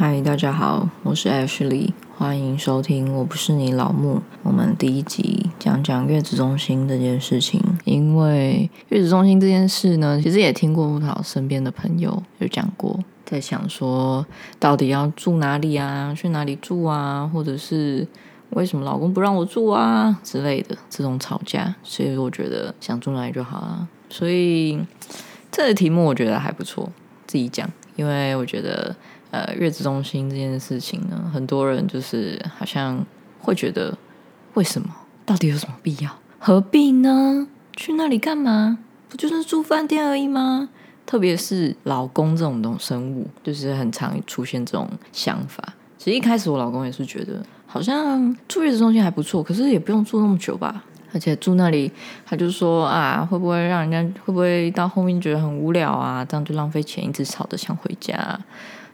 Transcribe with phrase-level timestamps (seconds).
[0.00, 4.22] 嗨，大家好，我是 Ashley，欢迎收听我不是你老木。
[4.42, 14.24] 我们第一集讲讲月子中心这件事情，因为月子中心这件事呢，其实也听过不少身边的朋友有讲过，在想说
[14.58, 18.08] 到底要住哪里啊，去哪里住啊，或者是
[18.52, 23.86] 为什么老公不让我住啊之类的这种吵架，所以我觉得想住哪里就好了。
[24.08, 24.80] 所以
[25.52, 26.90] 这个题目我觉得还不错，
[27.26, 28.96] 自己讲，因为我觉得。
[29.30, 33.04] 呃，月子中心这件事情呢，很多人就是好像
[33.38, 33.96] 会觉得，
[34.54, 34.88] 为什么？
[35.24, 36.10] 到底有什么必要？
[36.38, 37.46] 何必呢？
[37.76, 38.78] 去那里干嘛？
[39.08, 40.68] 不就是住饭店而已吗？
[41.06, 45.74] 特别是老公这种东生物，就是很常出现这种想法。
[45.98, 50.84] 其实一开始我老公也是觉得，好像住月子中心还不错，可是也不用住那么久吧。
[51.12, 51.90] 而且住那里，
[52.24, 56.24] 他就说啊，会不会让人家会不会到后面觉得很无聊啊？
[56.24, 58.38] 这样就浪费钱，一直吵着想回家。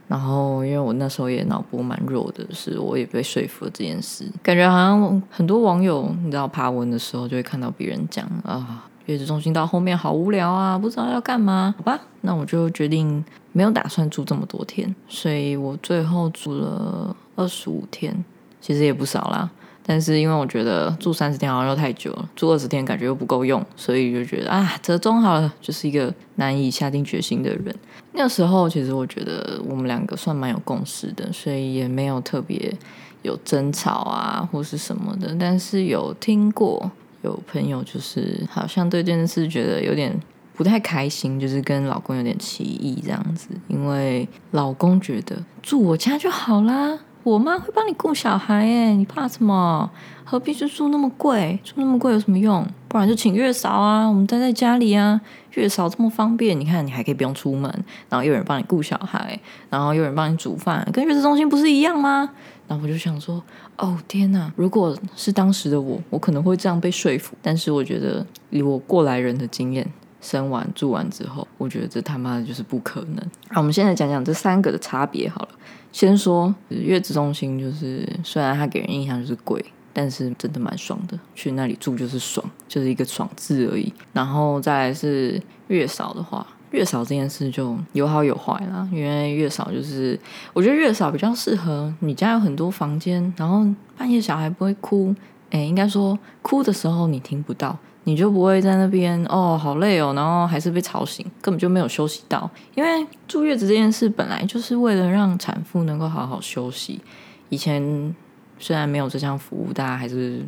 [0.08, 4.24] 然后，因为我那时候也脑波蛮弱的，是我也被说服了这件事。
[4.42, 11.74] 感觉好像很多网友，你知道爬文的时候就会看到别人讲啊，月子中心到后面好无聊啊，不知道要干嘛。
[11.76, 18.24] 好吧，那我就决定没有打算住这么多天，所以我最后住了二十五天，
[18.60, 19.50] 其实也不少啦。
[19.88, 25.54] 但是因为我觉得住三十天好像又太久了，住二十天感觉又不够用，所以就觉得啊，折中好了。
[25.60, 27.72] 就是一个难以下定决心的人。
[28.12, 32.74] 那时候其实我觉得我们两个算蛮有共识的，所以也没有特别
[33.22, 35.36] 有争吵啊或是什么的。
[35.38, 36.90] 但是有听过
[37.22, 40.18] 有朋友就是好像对这件事觉得有点
[40.54, 46.98] 不太开心，就是跟老公有点歧义这样子，因为老公觉得住我家就好啦。
[47.26, 49.90] 我妈会帮你顾小孩耶，你怕什么？
[50.24, 51.58] 何必去住那么贵？
[51.64, 52.64] 住那么贵有什么用？
[52.86, 55.20] 不然就请月嫂啊，我们待在家里啊，
[55.54, 56.58] 月嫂这么方便。
[56.58, 57.68] 你看，你还可以不用出门，
[58.08, 62.30] 然后有人帮你顾小孩，然后有人帮你煮饭，跟月子中心不是一样吗？
[62.68, 63.42] 然后我就想说，
[63.76, 64.52] 哦天哪！
[64.54, 67.34] 如果是当时的我，我可能会这样被说服。
[67.42, 69.84] 但是我觉得，以我过来人的经验，
[70.20, 73.16] 生完住完之后，我觉得这他妈的就是不可能。
[73.48, 75.48] 好，我们现在讲讲这三个的差别好了。
[75.92, 81.18] 先说月子中心，就是虽然它给人印象就是贵，但是真的蛮爽的。
[81.34, 83.92] 去那里住就是爽，就是一个爽字而已。
[84.12, 88.86] 然后再来是月嫂的话，月嫂这件事就有好有坏啦。
[88.92, 90.18] 因为月嫂就是，
[90.52, 93.66] 我觉得月嫂比较适合你家有很多房间，然后
[93.96, 95.14] 半夜小孩不会哭，
[95.50, 97.78] 哎，应该说哭的时候你听不到。
[98.08, 102.48] 你就不会在那边哦，好累哦，然后还是被吵醒，根本就没有休息到。
[102.76, 107.00] 因为住月子这件事本来就是为了让产妇能够好好休息。
[107.48, 108.14] 以前
[108.60, 110.40] 虽然没有这项服务，大家还是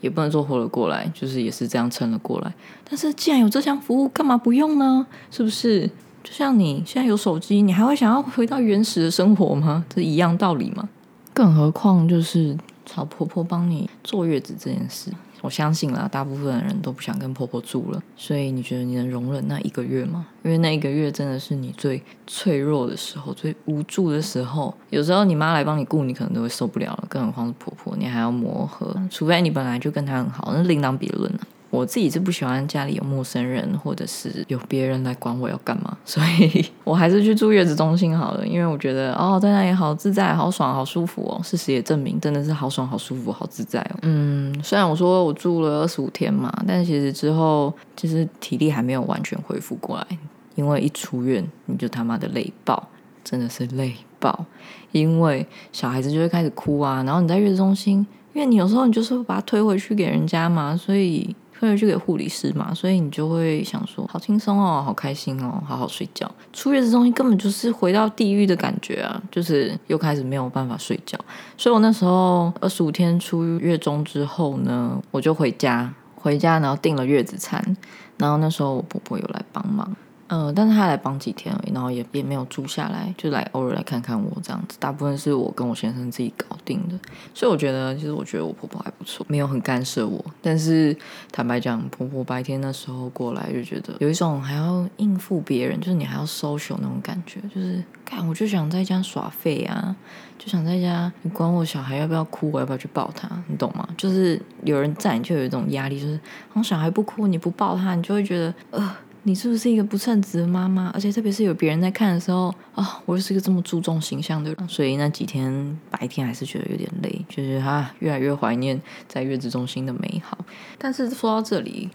[0.00, 2.52] 也不能说活了过来，就是也是这样撑了过来。
[2.82, 5.06] 但是既然有这项服务，干嘛不用呢？
[5.30, 5.88] 是不是？
[6.24, 9.84] 就像你现在有手机，你还会想要回到原始的生活吗？
[9.88, 10.88] 这一样道理吗？
[11.32, 15.12] 更何况就是找婆婆帮你坐月子这件事。
[15.42, 20.26] 我相信啦，大部分的人都不想跟婆婆住了，所以你觉得你能容忍那一个月吗？
[20.42, 24.74] 因为那一个月真的是你最脆弱的时候、最无助的时候。
[24.90, 28.96] 有时候你妈来帮你顾，你可能都会受不了了，更何况是婆婆，你还要磨合。
[29.10, 31.40] 除非你本来就跟她很好，那另当别论了。
[31.76, 38.46] 我自己是不喜欢家里有陌生人，或者是有别人来管我要干嘛，所以 我还是去住月子中心好了。
[38.46, 41.40] 因为我觉得哦，在那里好自在、好爽、好舒服哦。
[41.44, 43.98] 事实也证明，真的是好爽、好舒服、好自在哦。
[44.02, 50.06] 嗯，虽然我说我住了二十五天嘛，但其实之后其实体力还没有完全恢复过来，
[50.54, 52.88] 因为一出院你就他妈的累爆，
[53.22, 54.46] 真的是累爆。
[54.92, 61.36] 因为小孩子就会开始哭啊，然后你在月子中心，因为你有时候你就是会把他推回去给人家嘛，所以。
[61.60, 66.30] 回去给护理师嘛，所以你就会想说，好轻松哦，好开心哦，好好睡觉。
[66.52, 71.18] 出月子中心根本就是回到地狱的感觉啊，就是又开始没有办法睡觉。
[71.56, 77.76] 所以我那时候二十五天出月中之后呢，我就回家，回家然后订了月子餐，
[78.18, 79.96] 然后那时候我婆婆有来帮忙。
[80.28, 84.76] 嗯，但是他来帮几天而已，然后也也没有住下来，就来偶尔来看看我这样子。
[84.80, 86.98] 大部分是我跟我先生自己搞定的，
[87.32, 90.24] 所以我觉得其实我觉得我婆婆还不错，没有很干涉我。
[90.42, 90.96] 但是
[91.30, 99.94] 坦白讲，婆婆白天那时候过来就觉得有一种还要应付别人，就是你还要 social 那种感觉，就是看我就想在家耍废啊，
[100.38, 103.88] 就想在家，你管我小孩要不要哭，我要不要去抱他，你懂吗？
[103.96, 108.96] 就是有人在，你就有一种压力，就是然后小孩不哭，你不抱他，你就会觉得呃。
[109.26, 110.88] 你是不是一个不称职的妈妈？
[110.94, 120.38] 而且特别是有别人在看的时候啊，我又是一个这么注重形象的人，所以那几天白天还是觉得有点累，就是啊，越来越怀念在月子中心的美好。
[120.78, 121.90] 但是说到这里，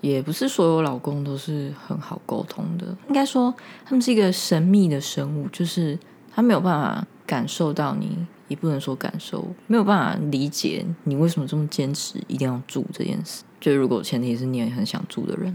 [0.00, 3.54] 也不是所有老公都是很好沟通的，应该说
[3.84, 5.98] 他们是一个神秘的生物，就是
[6.34, 13.42] 他没有办法感受到你，也不能说感受，没有办法理解你为什么这么坚持一定要住这件事。
[13.60, 15.54] 就如果前提是你也很想住的人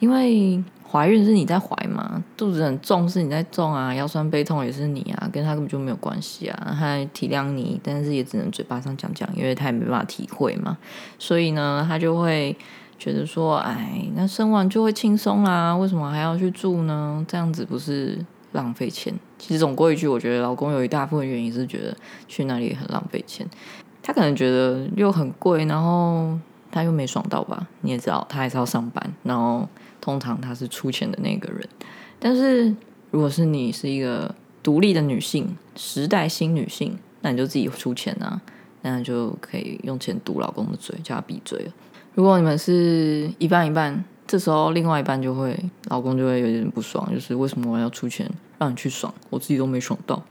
[0.00, 0.60] 因为
[0.90, 6.76] 怀孕是你在怀嘛，肚子很重是你在重啊，腰酸背痛也是你啊，跟他根本就没有关系啊。
[6.76, 10.76] 他体谅你，但是也只能嘴巴上讲讲，因为他也没办法体会嘛。
[11.18, 12.56] 所以呢，他就会
[12.98, 17.24] 觉得说，哎，那生完就会轻松啦，为什么还要去住呢？
[17.28, 18.18] 这样子不是
[18.50, 19.14] 浪费钱？
[19.38, 21.96] 其实总归一句，我觉得老公有一大部分原因是觉得
[22.26, 23.46] 去那里很浪费钱，
[24.02, 26.36] 他可能觉得又很贵，然后。
[26.72, 27.66] 他又没爽到吧？
[27.80, 29.12] 你也知道，他还是要上班。
[29.24, 29.68] 然后
[30.00, 31.68] 通常他是出钱的那个人。
[32.18, 32.74] 但是
[33.10, 38.40] 如果是你是一个独立的女性，时代新女性，那你就自己出钱啊，
[38.82, 41.72] 那就可以用钱堵老公的嘴，叫他闭嘴了。
[42.14, 50.22] 如果你们是一半一半，这时候另外一半就会，老公就会有点不爽，就是为什么我要出钱让你去爽，我自己都没爽到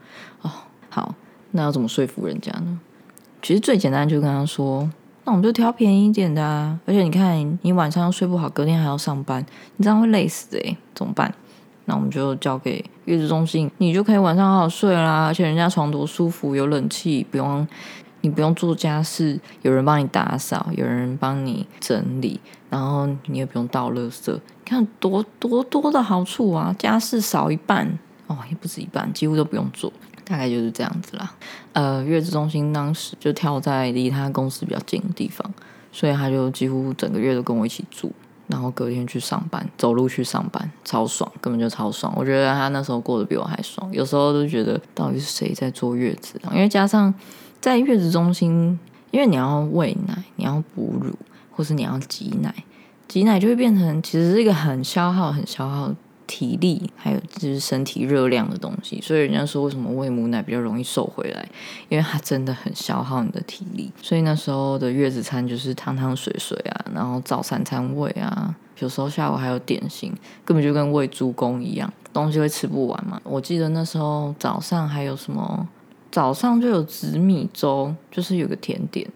[0.42, 0.50] 哦。
[0.88, 1.14] 好，
[1.50, 2.80] 那要怎么说服人家呢？
[3.42, 4.90] 其实最简单就跟他说。
[5.30, 6.76] 我们就挑便宜一点的啊！
[6.84, 9.40] 而且你看，你晚上又睡不好，隔天还要上班，
[9.76, 11.32] 你这样会累死诶，怎么办？
[11.84, 15.26] 那我们就交给月子中心，你就可以晚上好好睡啦。
[15.26, 17.66] 而且人家床多舒服，有冷气，不用
[18.22, 26.74] 你不用做家事，有人帮你打扫，有人帮你整理，然后你也不用倒垃圾，看多多多的好处啊！
[26.76, 29.92] 家事少一半哦，也不止一半，几乎都不用做。
[30.30, 31.34] 大概就是这样子啦。
[31.72, 35.52] 呃，月子中心当时就跳在离他公司比较近的地方，
[35.90, 38.12] 所以他就几乎整个月都跟我一起住，
[38.46, 42.12] 然后隔天去上班，走路去上班，超爽，根本就超爽。
[42.16, 43.90] 我觉得他那时候过得比我还爽。
[43.92, 46.40] 有时候都觉得到底是谁在坐月子？
[46.52, 47.12] 因为加上
[47.60, 48.78] 在月子中心，
[49.10, 51.12] 因为你要喂奶，你要哺乳，
[51.50, 52.54] 或是你要挤奶，
[53.08, 55.92] 挤奶就会变成其实是一个很消耗、很消耗。
[56.30, 61.44] 体力还有就是身体热量的东西，所以人家说为什么喂母奶比较容易瘦回来，
[61.88, 63.90] 因为它真的很消耗你的体力。
[64.00, 73.20] 所以那时候的月子餐就是汤汤水水啊，然后早餐餐喂啊，有时候下午还有点心，根本就跟喂猪公一样，东西会吃不完嘛。
[73.24, 75.68] 我记得那时候早上还有什么，
[76.12, 79.10] 早上就有紫米粥，就是有个甜点。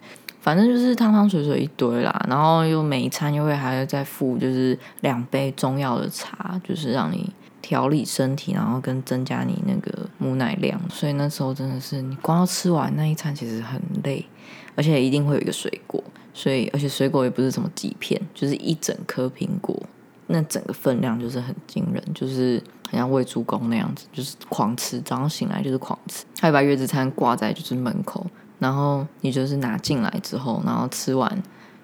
[0.44, 7.32] 反正就是汤汤水水一堆啦，然后又每一餐又会还要再付，就是两杯中药的茶，就是让你
[7.62, 10.78] 调理身体，然后跟增加你那个母奶量。
[10.90, 14.22] 所以那时候真的是你光要吃完那一餐其实很累，
[14.74, 16.04] 而且一定会有一个水果，
[16.34, 19.74] 所以而且水果也不是什么几片，就是一整颗苹果，
[20.26, 28.26] 那整个分量就是很惊人，就是很像喂猪公那样子，就是狂吃，早上醒来就是狂吃，还有把月子餐挂在就是门口。
[28.64, 31.30] 然后你就是拿进来之后，然后吃完，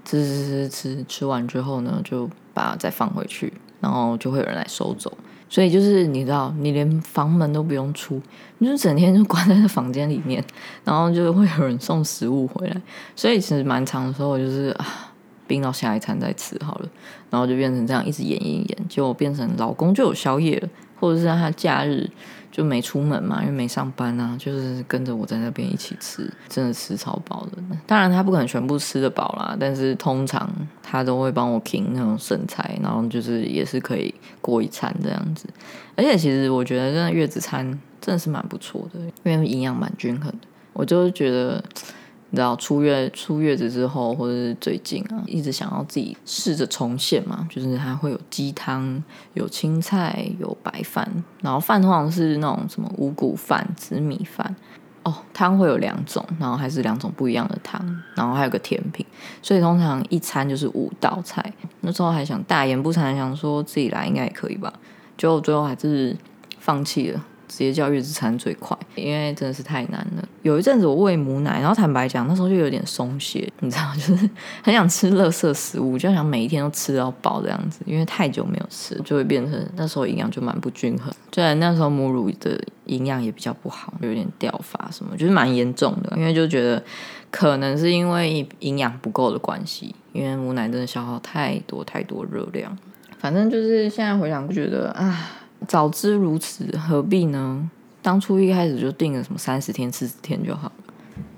[0.02, 5.12] 吃吃吃吃，吃完之后呢，就把它再放回去，然后就会有人来收走。
[5.46, 8.18] 所以就是你知道，你连房门都不用出，
[8.56, 10.42] 你就整天就关在那房间里面，
[10.82, 12.80] 然后就会有人送食物回来。
[13.14, 15.12] 所以其实蛮长的时候，就是啊，
[15.46, 16.88] 冰到下一餐再吃好了，
[17.28, 20.68] 然后就变成这样一直演一演，结果变成老公就有宵夜了，
[20.98, 22.08] 或者是他假日。
[22.50, 27.62] 就没出门嘛，因为没上班啊，就是跟着我在那边一起吃，真的吃超饱的。
[27.86, 30.50] 当然他不可能全部吃得饱啦，但是通常
[30.82, 35.48] 他都会帮我停那种剩菜，然后就是也是可以过一餐这样子。
[35.96, 37.64] 而且其实我觉得真的月子餐
[38.00, 40.48] 真的是蛮不错的，因为营养蛮均衡的。
[40.72, 41.62] 我就觉得。
[42.30, 49.02] 你知道出月出月子之后，或者是最近啊，一直想要自己试着重现嘛，就是它会有鸡汤、
[49.34, 51.08] 有青菜、有白饭，
[51.42, 54.54] 然后饭通常是那种什么五谷饭、紫米饭
[55.02, 57.84] 哦，汤会有两种，然后还是两种不一样的汤，
[58.14, 59.04] 然后还有个甜品，
[59.42, 61.52] 所以通常一餐就是五道菜。
[61.80, 64.72] 那时候还想大言不惭想说自己来应该也可以吧，
[65.16, 66.16] 结果最后还是
[66.60, 67.26] 放弃了。
[67.50, 70.28] 直接叫月子餐最快，因为真的是太难了。
[70.42, 74.30] 有一阵子我喂母奶，然后坦白讲，那时候就有点松懈，你知道，就是
[74.62, 77.80] 很想吃垃圾食物，就想每一天都吃到饱这样子。
[77.84, 81.12] 因为太久没有吃，就会变成那时候营养就蛮不均衡。
[81.32, 86.16] 虽然那时候母乳的营养也比较不好，有点掉发什么，就是蛮严重的。
[86.16, 86.80] 因为就觉得
[87.32, 92.78] 可能是因为营养不够的关系，因为母奶真的消耗太多太多热量。
[93.18, 95.32] 反正就是现在回想，就觉得啊。
[95.68, 97.70] 早知如此，何必呢？
[98.02, 100.72] 当初一开始就定了什么三十天、四十天就好了。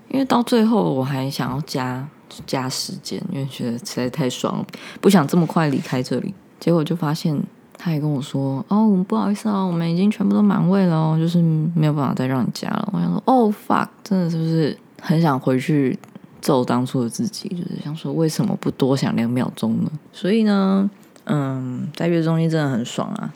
[0.08, 2.06] 因为到最后我还想要加
[2.46, 4.66] 加时间，因为觉得实在太爽了，
[5.00, 6.34] 不想这么快离开这里。
[6.60, 7.36] 结果就发现，
[7.76, 11.42] 他也跟我说：“哦，我们不好意思哦，我们已经全部都满位了哦，就是
[11.74, 15.98] 没有办法再让你加了。”我想说：“哦，fuck，真的是不是很想回去
[16.40, 17.48] 揍当初的自己？
[17.48, 20.88] 就是想说，为什么不多想两秒钟呢？”所以呢，
[21.24, 23.34] 嗯，在月中心真的很爽啊。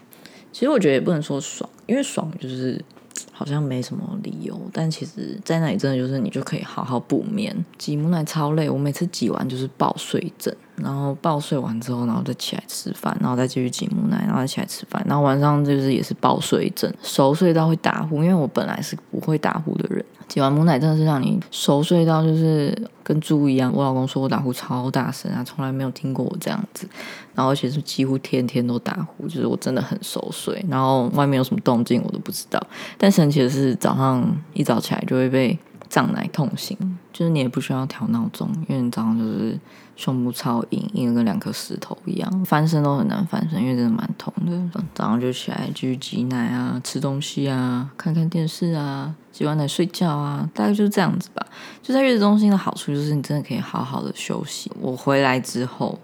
[0.56, 2.82] 其实我觉得也不能说爽，因为爽就是
[3.30, 7.54] 好像没什么理由，但其实在那里真的就是你就可以好好补眠。
[7.76, 20.04] 挤母奶超累，我每次挤完就是爆睡症，然后抱睡完之后，然后再起来吃饭，然后再继续挤母奶，然后再起来吃饭，然后晚上就是也是抱睡一阵，熟睡到会打呼，因为我本来是不会打呼的人。
[20.28, 23.72] 挤完母奶真的是让你熟睡到就是跟猪一样。
[23.72, 26.88] 我老公说我打呼超大声啊，从来没有听过我这样子。
[27.32, 30.64] 然后而且是几乎天天都打呼，就是我真的很熟睡。
[30.68, 32.60] 然后外面有什么动静我都不知道。
[32.98, 35.56] 但神奇的是早上一早起来就会被
[35.88, 36.76] 胀奶痛醒，
[37.12, 39.58] 就是你也不需要调闹钟，因为你早上就是
[39.96, 44.80] 胸部超硬，硬的跟两颗石头一样，翻身都很难翻身，因为真的蛮痛的。
[44.94, 49.14] 早上就起来继续挤奶啊，吃东西啊，看看电视啊。
[49.32, 51.46] 挤完奶睡觉啊，大概就是这样子吧。
[51.82, 54.72] 就在月子中心的好处就是你真的可以好好的休息。
[54.80, 55.98] 我回来之后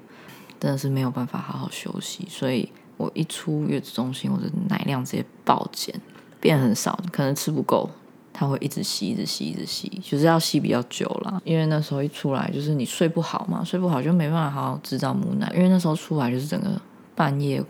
[0.60, 5.98] 真的是没有办法好好休息，所以我一出月子中心，我的奶量直接暴减，
[6.40, 7.88] 变很少，可能吃不够，
[8.32, 11.40] 他会一直吸，一直吸，一直吸，就是要吸比较久了。
[11.44, 15.52] 因为那时候一出来就是你睡不好嘛，睡不好就没办法好好制造母奶。
[15.54, 16.80] 因为那时候出来就是整个
[17.14, 17.62] 半夜。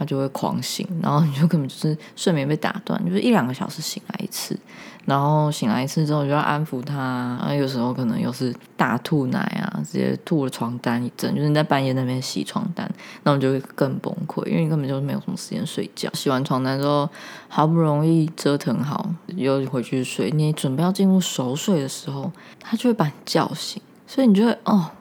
[0.00, 4.58] 他就会狂醒，然后你就根本就是睡眠被打断，就是一两个小时醒来一次，
[5.04, 12.90] 然后醒来一次之后就要安抚他，啊，有时候可能又是大吐奶啊，直接吐了床单一阵，就是你在半夜那边洗床单，
[13.24, 16.08] 那我就会更崩溃，因为你根本就没有什么时间睡觉。
[16.14, 17.06] 洗完床单之后，
[17.48, 24.92] 好不容易折腾好，又回去睡，你准备要进入熟睡的时候，他就会把你叫醒，所以你就会哦。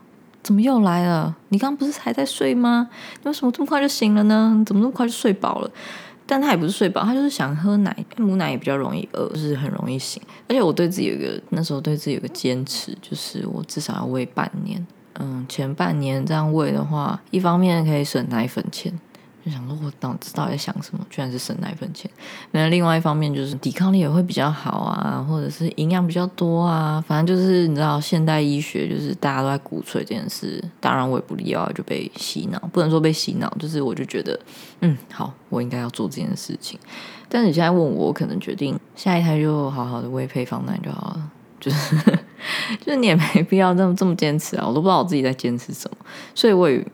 [0.41, 1.35] 怎么又来了？
[1.49, 2.89] 你刚刚不是还在睡吗？
[3.21, 4.55] 你为什么这么快就醒了呢？
[4.57, 5.71] 你怎么那么快就睡饱了？
[6.25, 10.21] 但他也不是睡饱，他就是想喝奶，母奶也比较容易饿，就是很容易醒。
[10.47, 14.85] 而且我对自己有一个那时候对自己有个坚持，就是我至少要喂半年。
[15.15, 18.93] 嗯，前半年这样喂的话，一方面可以省奶粉钱。
[19.45, 21.05] 就想说，我脑子到底在想什么？
[21.09, 22.09] 居然是省奶粉钱。
[22.51, 27.03] 那另外一方面就是抵抗力也会比较好啊，或者是营养比较多啊。
[27.07, 30.63] 反正就是你知道，现代医学就是大家都在鼓吹这件事。
[30.79, 32.59] 当然我也不例外，就被洗脑。
[32.73, 34.39] 不能说被洗脑，就是我就觉得，
[34.81, 36.79] 嗯，好，我应该要做这件事情。
[37.29, 41.31] 但是你现在问我，我可能决定下一胎就好好的喂配方奶就好了。
[41.59, 41.95] 就是
[42.85, 44.65] 就是你也没必要这么这么坚持啊！
[44.67, 45.97] 我都不知道我自己在坚持什么，
[46.33, 46.85] 所以我也。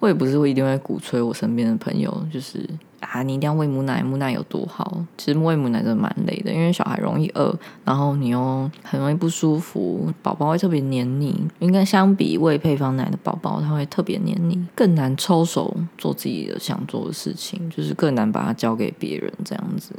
[0.00, 2.68] 我也不是会一定会鼓吹我身边的朋友，就是
[3.12, 5.04] 啊，你一定要喂母奶，母奶有多好。
[5.16, 11.40] 其实喂母奶真的蛮累的，因为小孩容易饿，然后你又很容易不舒服，宝宝会特别黏你。
[11.60, 19.94] 应该相比喂配方奶的宝宝，他会特别黏你，更难抽手做自己的想做的事情，就是更难把它交给别人这样子。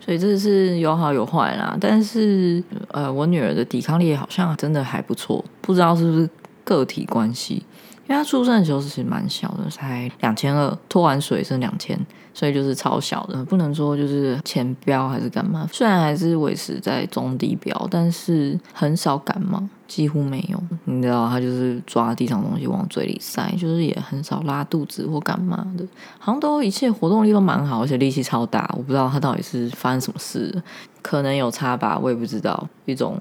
[0.00, 1.76] 所以这是有好有坏啦。
[1.80, 6.28] 但是呃，我女儿的抵抗力好像真的还不错，不知道是不是
[6.64, 7.62] 个体关系。
[8.08, 11.98] 因为他出生的时候其实蛮小的，才两千二，脱完水是两千，
[12.32, 15.68] 所以就是超小的，不能说就是前标还是干嘛。
[15.70, 20.58] 虽然还是维持在中低标，但是很少感冒，几乎没有。
[20.86, 25.86] 你知道，他就是抓地上东西往嘴里塞，就是也很少拉肚子或干嘛的，
[26.18, 28.66] 好像都一切活动力都蛮好，而且力气超大。
[28.74, 30.62] 我不知道他到底是发生什么事，
[31.02, 33.18] 可能有差吧，我也不知道一种。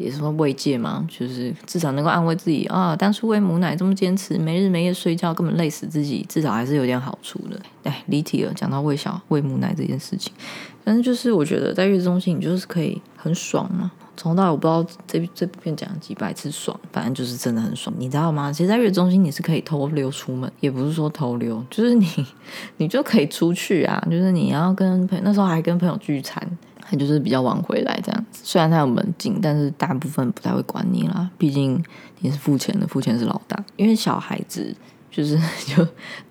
[0.00, 2.96] 也是说慰藉嘛，就是至少能够安慰自己啊。
[2.96, 7.60] 当初喂母奶这么坚持，没日没夜睡觉，根本累死自己，至少还是有点好处的。
[7.84, 10.32] 哎，离题了，讲到喂小喂母奶这件事情，
[10.84, 13.90] 反正就是我觉得在月子中心，你就是可以很爽嘛。
[14.16, 18.52] 从到我不知道这这部片讲几百次爽，反正就是真的很爽，你知道吗？
[18.52, 22.06] 其实，在月子中心你是可以偷溜出门，也不是说偷溜，就是你
[22.76, 26.46] 你就可以出去啊，就是你要跟朋友那时候还跟朋友聚餐。
[26.90, 31.30] 他就是比较晚回来这样子，虽然他有门禁，但是大部分不太会管你啦。
[31.38, 31.80] 毕竟
[32.18, 33.64] 你是付钱的，付钱是老大。
[33.76, 34.74] 因为小孩子
[35.08, 35.86] 就是 就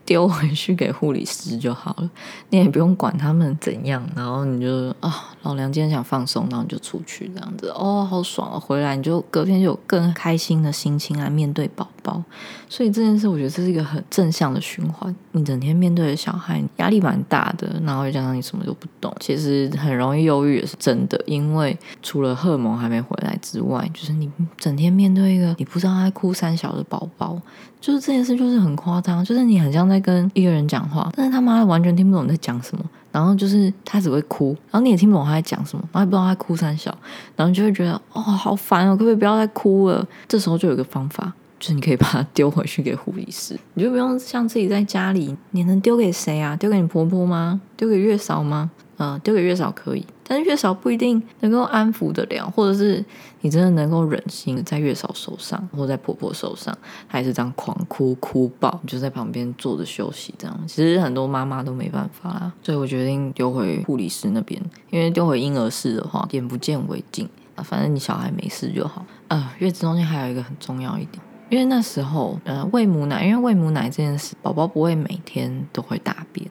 [0.09, 2.09] 丢回去给护理师就好了，
[2.49, 4.03] 你也不用管他们怎样。
[4.15, 8.59] 然后你就啊，老娘今天想放松，然后你就出去这样子，哦，好爽啊！
[8.59, 12.23] 回来你就隔天就有更开心的心情来面对宝宝。
[12.67, 15.15] 所以这件事，我觉得这是一个很正向的循环。
[15.33, 21.21] 你整天面对的小孩，压力蛮大的，然后又加上你什么都不懂，其实很容易忧郁也是真的。
[21.27, 27.39] 因为除了荷尔蒙还没回来之外，就是你整天面对一个你不知道他哭三小的宝宝，
[27.79, 36.95] 就是这件事就是很夸张，就是你很像在跟一个人讲话，但是他妈的完全听不懂你在讲什么，然后就是他只会哭，然后你也听不懂他在讲什么，然后也不知道他哭三小，
[37.35, 40.07] 然后就会觉得哦好烦哦，可不可以不要再哭了？
[40.27, 41.33] 这时候就有个方法。
[41.59, 46.55] 就是你可以把它丢回去给护理师， 你就不用像自己在家里，你能丢给谁啊？
[46.55, 47.59] 丢给你婆婆吗？
[47.75, 48.71] 丢给月嫂吗？
[48.97, 53.03] 嗯，丢给月嫂可以，但是月嫂不一定能够安抚得了，或者是
[53.41, 60.55] 你真的能够忍心在月嫂手上，或在婆婆手上，还是这样狂哭哭爆，就在旁边坐着休息这样。
[60.67, 69.03] 其实很多妈妈都没办法啦，所以我决定丢回护理师那边，因为丢回婴儿室的话，眼不见为净啊，反正你小孩没事就好。
[69.29, 71.19] 啊，月子中心还有一个很重要一点。
[71.49, 76.47] 因为那时候，呃，喂母奶，因为喂母奶这件事，宝宝不会每天都会大便，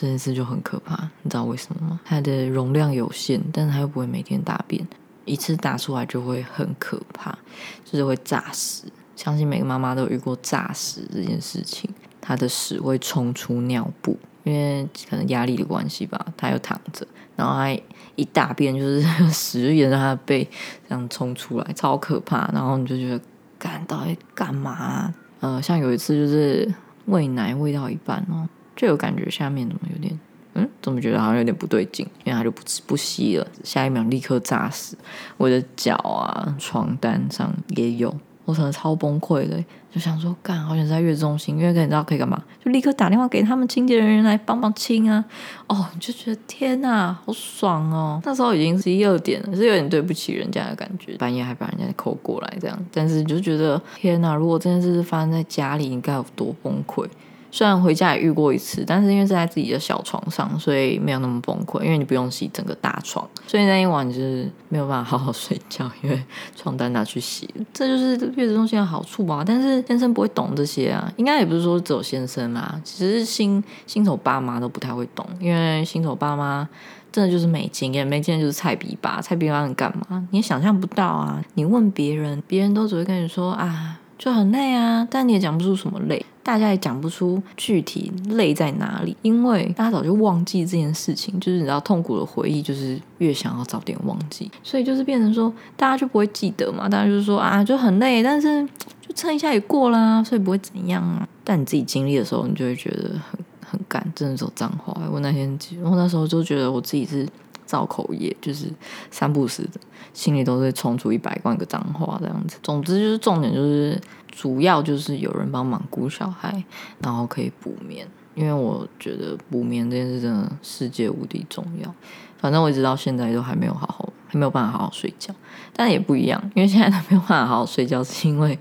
[0.00, 0.96] 这件事就很可怕。
[1.22, 2.00] 你知道为什么吗？
[2.06, 4.86] 它的容量有限，但是它又不会每天大便，
[5.26, 7.38] 一次大出来就会很可怕，
[7.84, 8.84] 就是会炸屎。
[9.14, 11.90] 相信每个妈妈都遇过炸屎这件事情，
[12.20, 17.78] 她的屎会冲出尿布，因为可能压力的关系吧，她又躺着，然后还
[18.16, 20.48] 一大便就是 屎就沿着她的背
[20.88, 22.50] 这样冲出来，超可怕。
[22.54, 23.20] 然后你就觉得。
[23.62, 25.12] 干到底干嘛？
[25.40, 26.66] 呃，像有一次就是
[27.04, 30.18] 喂奶喂到一半哦，就有感觉下面怎么有点，
[30.54, 34.96] 嗯，怎么觉得好像有点不对劲，因为它就不不吸了，下一秒立刻炸死，
[35.36, 38.14] 我的脚啊、床单上也有。
[38.46, 39.62] 我可能超崩溃的，
[39.92, 42.42] 就想说，干，好想在月中心，因为你知道可以干嘛？
[42.64, 45.24] 就立刻打电话给他们清洁人员来帮忙清啊！
[45.68, 48.20] 哦，就觉得天哪，好爽哦！
[48.24, 57.06] 那时候已经是一二点了，是有点对不起人家的感觉，半夜还把人家扣过来这样，但是就觉得天哪，如果这件事是发生在家里，应该有多崩溃。
[57.50, 61.82] 虽然回家也遇过一次，但是因为是在自己的小床上，所以没有那么崩溃。
[61.82, 66.22] 因为你不用洗整个大床，所以那一晚就是没有办法好好睡觉，因为
[66.54, 67.48] 床单拿去洗。
[67.72, 69.42] 这就是月子中心的好处吧？
[69.46, 76.68] 但是先生不会懂这些啊，应该也不是说只有先生啦，其实新新手爸妈都不太会懂，因为新手爸妈
[77.10, 80.26] 真的就是没经验，没经验就是菜比吧，菜比吧能干嘛？
[80.30, 81.42] 你也想象不到啊！
[81.54, 83.96] 你问别人，别人都只会跟你说啊。
[84.16, 91.38] 就很累啊，但你也讲不出什么累，大家也讲不出具体累在哪里，因为大家早就忘记这件事情。
[91.38, 96.88] 就是你知道，痛苦的回忆就是越想要早点忘记，所以就是变成说，大家就不会记得嘛。
[96.88, 98.66] 大家就是说啊，就很累，但是
[99.00, 101.28] 就撑一下也过啦，所以不会怎样啊。
[101.44, 104.96] 但你自己经历的时候，你就会觉得很很干，真的说脏话。
[105.12, 107.26] 我那天，我那时候就觉得我自己是。
[107.70, 108.66] 造口业就是
[109.12, 109.80] 三不时的，
[110.12, 112.58] 心里都会冲出一百万个脏话这样子。
[112.64, 113.96] 总之就是重点就是
[114.26, 116.64] 主要就是有人帮忙顾小孩，
[116.98, 118.04] 然后可以补眠。
[118.34, 121.94] 因为我觉得补眠这件事真的世界无敌重要。
[122.38, 125.32] 反正我一直到现在都还没有好好，还没有办法好好睡觉。
[125.72, 128.58] 但也不一样，因为现在都没有办法好好睡觉，是因为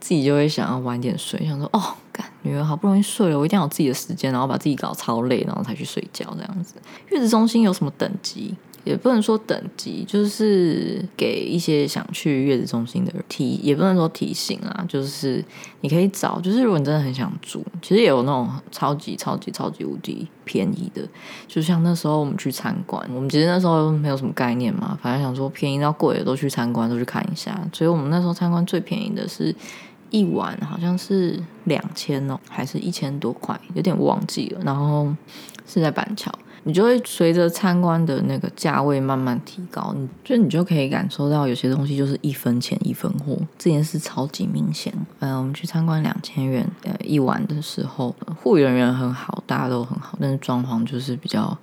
[0.00, 1.94] 自己就会想要晚点睡，想说哦。
[2.42, 6.74] 女儿好不容易睡了，我一定要有自己的时间，然后把自己搞超累，然后才去睡觉这样子。
[7.08, 8.54] 月子中心有什么等级？
[8.84, 15.44] 也不能说等级，就是给一些想去月子中心的人提，也不能说提醒啊，就是
[15.82, 21.06] 你可以找，就是如果你真的很想住，其实也有那种超级超级超级无敌便宜的，
[21.46, 29.54] 就像那时候我们去参观，我们其实那时候没有什么概念嘛，反正想说便宜到贵的都去参观，都去看一下，所以我们那时候参观最便宜的是。
[30.10, 34.60] 一晚好像是两千哦，还是一千多块，有点忘记了。
[34.64, 35.14] 然后
[35.66, 36.32] 是在板桥，
[36.64, 44.92] 你就会随着参观的那个价位慢慢提高，你就你就可以感受到有些东西就是一分钱一分货，这件事超级明显。
[45.20, 51.56] 嗯，我们去参观两千元呃一晚的时候，护理人员很好，大家都很好，但是装潢就是比较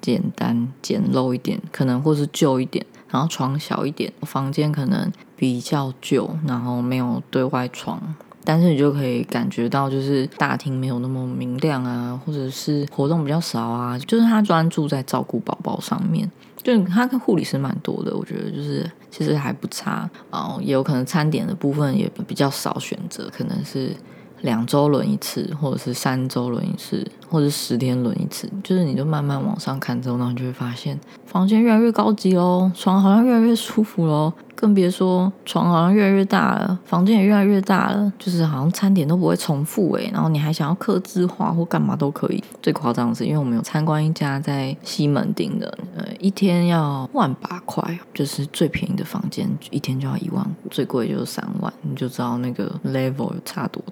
[0.00, 2.84] 简单简陋一点，可能或是旧一点。
[3.08, 8.00] 然后床小一点，房间可能比较旧，然后没有对外窗，
[8.42, 16.30] 但是你就可以感觉到，就是大厅没有那么明亮啊，或者是活动比较少啊，就是他专注在照顾宝宝上面，
[16.62, 23.94] 就他跟护理师蛮多的，我觉得就是其实还不差，哦也有可能餐点的部分也比较少选择，可能是。
[24.42, 34.32] 两周轮一次，或者是三周轮一次，或者十天轮一次，就是你就慢慢往上看之后，然后就会发现房间越来越高级哦，床好像越来越舒服喽。
[34.56, 42.42] 更别说床好像越来越大了，房间也越来越大了，就是好像餐点都不会重复诶，然后你还想要刻字化或干嘛都可以。
[42.62, 53.84] 最夸张的是，因为我们有参观一家在西门町的，呃，一天要万八块，就是最便宜的房间一天就要一万，最贵就是三万，你就知道那个 level 有差多。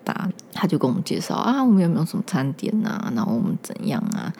[0.65, 4.33] 他就跟我们介绍啊，我们有没有什么餐点啊，然后我们怎样啊，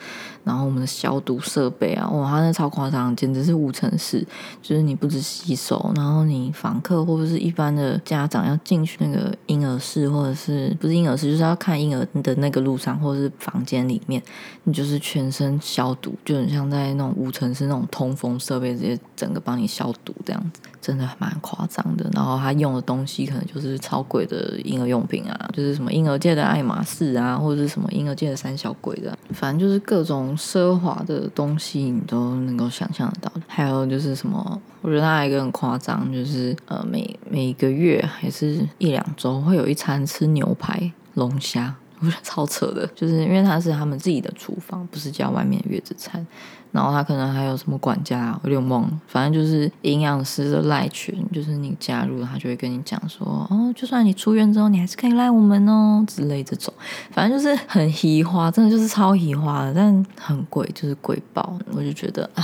[0.43, 4.25] 然后我们的消毒设备啊，哇，他那超夸张，简直是无尘室，
[4.61, 6.25] 就是你不止洗手，然后。
[6.25, 14.19] 你访客或者是一般的家长要进去那个婴儿室，或者是不是婴儿室，就是要看婴儿的那个路上，或者是房间里面，
[14.63, 22.07] 你就是全身消毒，就很像在那种无尘室那种通风设备，直接整个帮你消毒这样子，真的蛮夸张的。
[22.13, 33.31] 然后他用的东西可能就是超贵的婴儿用品啊，就是什么婴儿界的爱马仕啊，或者是什么婴儿界的三小鬼的，反正就是各种奢华的东西，你都能够想象得到。
[33.47, 41.73] 还有就是什么，我觉得他还有一个很夸张，就是呃，每每个月还是一两周会有一餐吃牛排、龙虾。
[41.99, 46.25] 我觉得超扯的，就是因为他是他们自己的厨房，不是叫外面月子餐。
[46.71, 49.01] 然后他可能还有什么管家，有点忘了。
[49.07, 56.73] 反正就是营养师的赖群，就是你加入，他就会跟你讲说，哦，就算你出院之后，你还是可以赖我们哦之类这种。
[57.11, 61.57] 反正就是很稀花，真的就是超稀花的，但很贵，就是贵爆。
[61.71, 62.43] 我就觉得啊。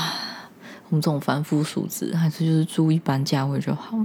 [0.92, 3.98] 我们这种凡夫俗子，还是就是租一般价位就好。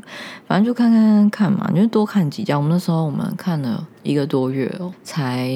[0.47, 2.57] 反正就看看看嘛，你就多看几家。
[2.57, 5.51] 我们那时候我们看了一个多月哦，才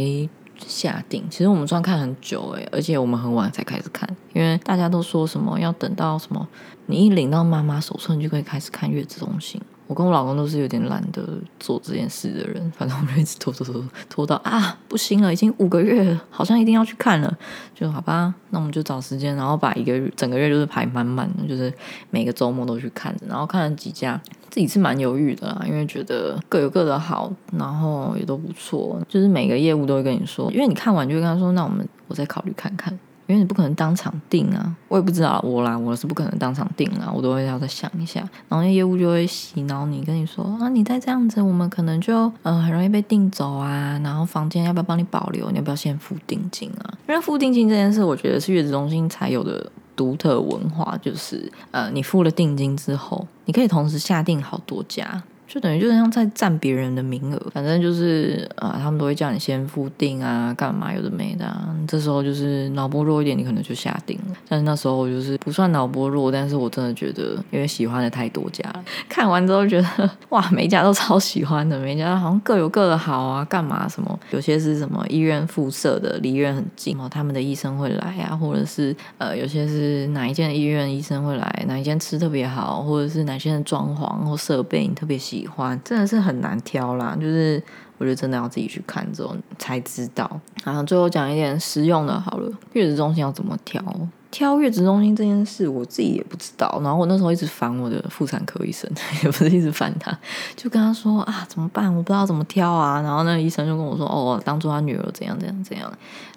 [0.58, 1.24] 下定。
[1.30, 6.48] 其实我们算看很久诶，而且我们很晚才开始看，因为大家都说什么要等到什么，
[6.86, 9.60] 你一领到妈妈手册，你就可以开始看月子中心。
[9.90, 11.20] 我跟我老公都是有点懒得
[11.58, 17.38] 做这件事的人，反正我们一直拖拖拖拖到啊不行了，已经五个月了，好像一定要去看了，
[17.74, 21.74] 就好吧，那我们就找时间，然后把一个月整个月就是排满满的，就是
[22.10, 32.96] 每个周末都去看，然后看了几家，自己是蛮犹豫的啦，因为觉得各有各的好，然后也都不错，就是每个业务都会跟你说，因为你看完就会跟他说，那我们我再考虑看看。
[33.30, 38.20] 因为你不可能当场定啊，我也不知道我啦，我是不可能当场定啊，我都会要再想一下。
[38.48, 44.00] 然后那业务就会洗脑你，跟你说啊，你再这样子，我们可能就呃很容易被订走啊。
[44.02, 45.48] 然后房间要不要帮你保留？
[45.52, 46.98] 你要不要先付定金啊？
[47.08, 55.22] 因为付定金这件事，我觉得是月子中心才有的独特文化，就是呃，你付了定金之后，你可以同时下定好多家。
[55.52, 61.44] 就等于就是像在占别人的名额，反正就是啊，他们都会叫你先付定啊，干嘛有的没的。
[61.44, 64.36] 啊这时候就是脑波弱一点，你可能就下定了。
[64.48, 74.16] 但是那时候我就是不算脑波弱，但是我真的觉得，因为喜欢的太多家了，看完之后觉得哇，每家都超喜欢的，每家好像各有各的好啊，干嘛什么？
[74.30, 85.39] 有些是什么医院附设的，离医院很近哦，他们的医生会来啊，或者是呃，有些是哪一间医院医生会来，哪一间吃特别好，或者是哪些的装潢或设备你特别喜。
[85.40, 87.62] 喜欢真的是很难挑啦，就是
[87.96, 90.30] 我觉得真的要自己去看之后才知道。
[90.64, 93.82] 然后最后讲一点实用的，好了，月子中心要怎么挑？
[94.30, 96.78] 挑月子中心这件事，我自己也不知道。
[96.84, 98.88] 然后我那时候一直烦我的妇产科医生，
[99.24, 100.16] 也不是一直烦他，
[100.54, 101.90] 就跟他说啊，怎么办？
[101.94, 103.00] 我不知道怎么挑啊。
[103.00, 105.90] 然后那个医生就跟我说，哦，当初他女儿怎样怎样怎样。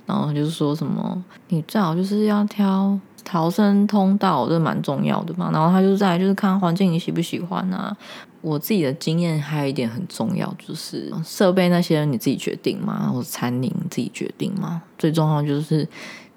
[0.06, 2.98] 然后就是说什么，你最好就是要挑。
[3.26, 7.96] 逃生通道这蛮重要的嘛，然后他就在就是看环境你喜不喜欢啊。
[8.44, 14.84] 我自己的经验还有一点很重要，就是设备那些你自己决定嘛，或者餐饮自己决定嘛。
[14.98, 15.88] 最重要就是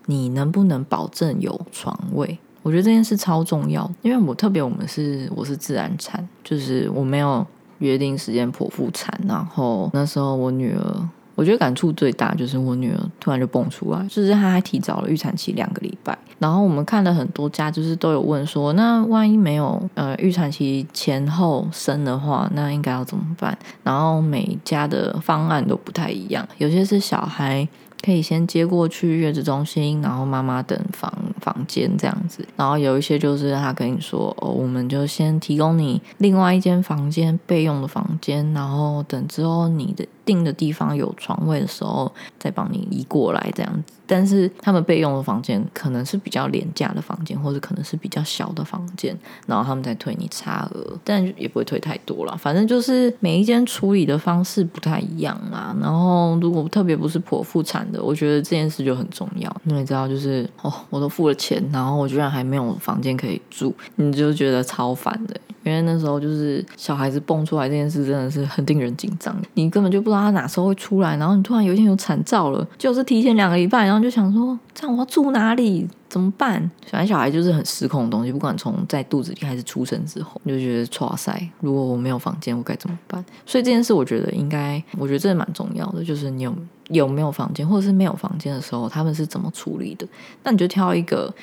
[0.07, 3.91] 你能不能保证有床位，我觉得这件事超重要。
[4.03, 7.45] 因为我特别我们是我是自然产，就是我没有
[7.81, 11.09] 约定时间剖腹产，然后那时候我女儿。
[11.37, 16.19] 我觉得感触最大就是我女儿突然就蹦出来，就是她还提早了预产期两个礼拜。
[16.41, 23.57] 然后我们看了很多家，就是都有问说，那万一没有呃预产期前后生的话，那应该要怎么办？
[23.85, 27.69] 然后每家的方案都不太一样，有些是小孩。
[28.05, 32.47] 可以先接过去月子中心，然后妈妈等房房间这样子。
[32.55, 43.95] 然后有一些就是他跟你说，哦，我们就先提供你另外一间房间备用的房间，然后等之后你的订的地方有床位的时候，再帮你移过来这样子。
[44.09, 52.37] 但是他们备用的房间可能是比较廉价的房间，或者可能是比较小的房间，然后他们再退你差额，但也不会退太多了。
[52.37, 55.75] 反正就是每一间处理的方式不太一样啦。
[55.81, 57.97] 然后如果特别不是剖腹产的。
[58.07, 65.35] 我觉得这件事就很重要，因为知道，就是哦，我都付了钱，然后我居然还没有房间可以住，你就觉得超烦的。
[65.67, 75.89] 因为那时候就是小孩子蹦出来这件事，真的是很令人紧张，你根本就不知道他哪时候会出来，然后你突然有一天有产兆了，就是提前两个礼拜，然后就想说，这样我要住哪里？
[76.09, 76.71] 怎么办？
[76.89, 83.23] 反正小孩就是很失控的东西，不管从在肚子里还是出生之后，你就觉得哇塞，如果我没有房间，我该怎么办？
[83.45, 86.55] 所以这件事，我觉得应该，我觉得这蛮重要的，就是你有
[86.91, 90.07] 有没有房间，或者是没有房间的时候，他们是怎么处理的？
[90.45, 91.35] 那你就挑一个。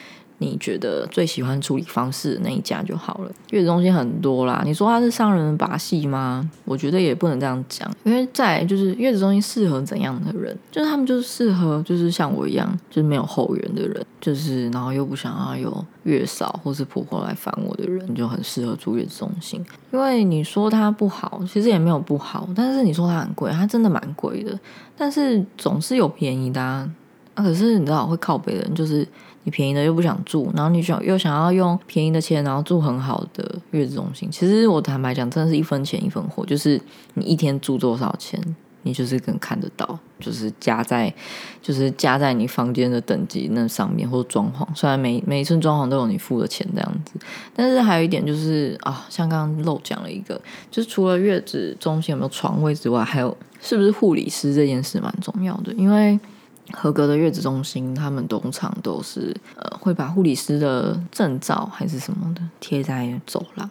[0.44, 3.32] 你觉得最喜欢处理方式的那一家就好了。
[3.52, 6.50] 月子中心很多啦，你说它是商人的把戏吗？
[6.66, 19.64] 我觉得也不能这样讲，因为在就是月子中心适合怎样的人，就是他们就是适合就是像我一样，就是没有后援的人，就是然后又不想要有月嫂或是婆婆来烦我的人，就很适合住月子中心。
[19.92, 24.60] 因为你说它不好，其实也没有不好，但是你说它很贵，它真的蛮贵的。
[24.98, 26.90] 但是总是有便宜的啊。
[27.36, 29.08] 可是你知道会靠北的人就是。
[29.46, 34.30] 你便宜的又不想住，然后你想又想要用便宜的钱，然后住很好的月子中心。
[34.32, 36.80] 其实我坦白讲，真的是一分钱一分货，就是
[37.16, 38.42] 你一天住多少钱，
[38.84, 41.14] 你就是更看得到，就是加在
[41.62, 44.66] 就是加在你房间的等级那上面，或者装潢。
[44.74, 47.20] 虽然每每一寸装潢都有你付的钱这样子，
[47.54, 50.40] 但是还有一点就是啊，像刚刚漏讲了一个，
[50.72, 56.18] 就是除了月子中心有没有床位之外，还有是不是护理师这件事蛮重要的，因为。
[56.72, 63.70] 合格的月子中心，他们通常都是呃会把护理师的证照还是什么的贴在走廊，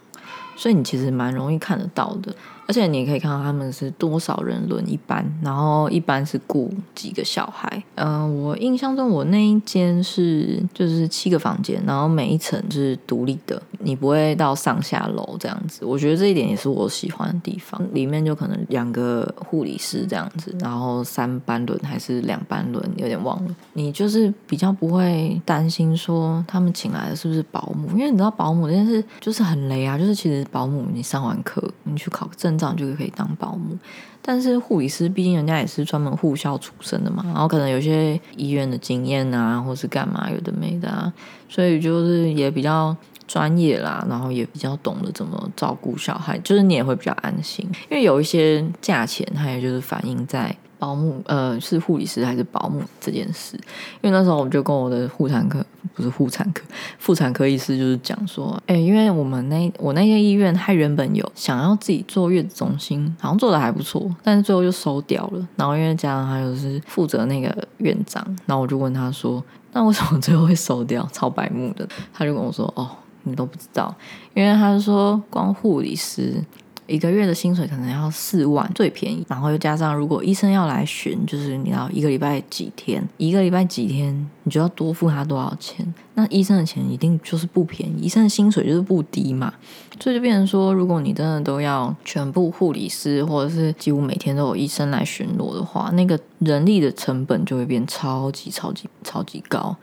[0.56, 2.34] 所以你其实蛮容易看得到的。
[2.68, 7.82] 而且你也可以看到他们是多少人轮一班，然后一般是雇几个小孩。
[7.96, 15.84] 嗯，我印象中我那一间是就是七个房间，然后每一层就是独立的，你不会到上下楼这样子。
[15.84, 17.78] 我觉得这一点也是我喜欢的地方。
[17.92, 23.54] 里面就可能两个护理师这样子，然后三班轮还是两班轮，有点忘了。
[23.72, 29.98] 你就是比较不会担心说他们请来的是不是保姆，因为你知道保姆这件事就是很雷啊。
[30.02, 32.52] 就是其实保姆你上完课，你去考个证。
[32.58, 33.76] 照就可以当保姆，
[34.20, 41.12] 但是护理师毕竟人家也是专门护校出身的嘛，然后可能有些医院的经验啊，或是干嘛有的没的啊，
[41.48, 42.94] 所以就是也比较
[43.26, 50.54] 专业啦，然后也比较懂得怎么照顾小孩，就是你也会比较安心，因为有一些价钱，它也就是反映在。
[50.78, 53.56] 保姆呃是护理师还是保姆这件事？
[54.00, 56.64] 因为那时候我就跟我的妇产科不是妇产科
[56.98, 65.46] 妇产科医师就是讲说，哎，因为我们那我那个医院他原本有想要自己做月子中心，好像做的还不错，但是最后就收掉了。
[65.54, 69.40] 然后因为加上他又是负责那个院长，然后我就问他说，
[69.72, 71.08] 那为什么最后会收掉？
[71.12, 72.90] 超白目的，他就跟我说，哦，
[73.24, 73.94] 你都不知道，
[74.34, 76.42] 因为他说光护理师。
[76.88, 79.24] 一个月的薪水可能要四万，最便宜。
[79.28, 85.94] 然后又加上，如果医生要来巡，就是你要一个礼拜几天，一个礼拜几天，你就要多付他多少钱？
[86.14, 89.54] 那医生的钱一定就是不便宜，医生的薪水就是不低嘛。
[90.00, 99.74] 所以就变成说，如果你真的都要全部护理师，或者是几乎每天都有医生来巡逻的话，那个人力的成本就会变超级超级超级高。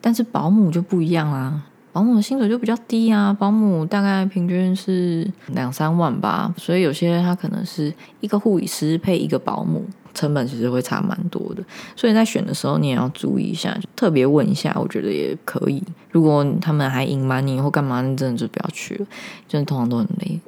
[0.00, 1.64] 但是保姆就不一样啦。
[1.94, 9.80] 保姆的薪水就比较低啊，保姆大概平均是两三万吧，所以有些他可能是一个护理师配一个保姆，
[10.12, 11.62] 成本其实会差蛮多的。
[11.94, 15.80] 所以在选的时候你也要注意一下，就特别问一下，我觉得也可以。
[16.10, 19.06] 如果他们还隐瞒你或干嘛，你真的就不要去了，
[19.46, 20.40] 真的通常都很累。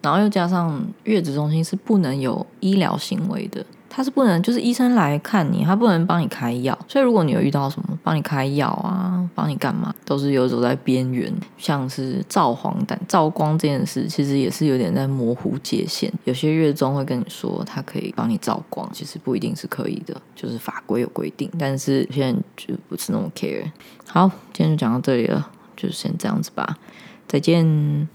[0.00, 3.62] 然后又加上月子中心是不能有医疗行为的。
[3.98, 6.78] 他是不能，就是医生来看你，他不能帮你开药。
[6.86, 11.34] 所以如果你有遇到什么帮你开药啊，帮你干嘛，都是游走在边缘。
[11.56, 16.12] 像是照黄疸、照光这件事，其实也是有点在模糊界限。
[16.22, 21.50] 有些月中会跟你说，他可以帮你照光，其实不一定是可以的，就是法规有规定。
[21.58, 23.68] 但是现在就不是那么 care。
[24.06, 26.78] 好，今天就讲到这里了，就先这样子吧，
[27.26, 28.08] 再见。